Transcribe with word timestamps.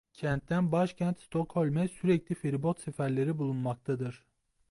Kentten 0.13 0.71
başkent 0.71 1.19
Stokholm'e 1.19 1.87
sürekli 1.87 2.35
feribot 2.35 2.79
seferleri 2.81 3.37
bulunmaktadır. 3.37 4.25